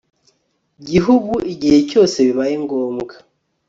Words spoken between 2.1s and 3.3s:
bibaye ngombwa